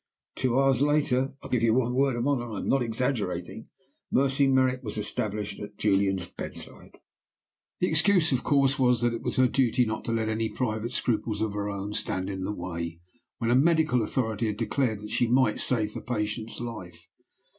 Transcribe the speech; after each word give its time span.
"Two 0.35 0.59
hours 0.59 0.81
later 0.81 1.35
I 1.43 1.47
give 1.47 1.61
you 1.61 1.73
my 1.73 1.87
word 1.87 2.15
of 2.15 2.25
honor 2.25 2.51
I 2.51 2.57
am 2.57 2.67
not 2.67 2.81
exaggerating 2.81 3.67
Mercy 4.09 4.47
Merrick 4.47 4.81
was 4.81 4.97
established 4.97 5.59
at 5.59 5.77
Julian's 5.77 6.25
bedside. 6.25 6.97
"The 7.77 7.87
excuse, 7.89 8.31
of 8.31 8.41
course, 8.41 8.79
was 8.79 9.01
that 9.01 9.13
it 9.13 9.21
was 9.21 9.35
her 9.35 9.47
duty 9.47 9.85
not 9.85 10.03
to 10.05 10.11
let 10.11 10.27
any 10.27 10.49
private 10.49 10.93
scruples 10.93 11.39
of 11.39 11.53
her 11.53 11.69
own 11.69 11.93
stand 11.93 12.31
in 12.31 12.41
the 12.41 12.51
way, 12.51 12.99
when 13.37 13.51
a 13.51 13.55
medical 13.55 14.01
authority 14.01 14.47
had 14.47 14.57
declared 14.57 15.01
that 15.01 15.11
she 15.11 15.27
might 15.27 15.59
save 15.61 15.93
the 15.93 16.01
patient's 16.01 16.59
life. 16.59 17.07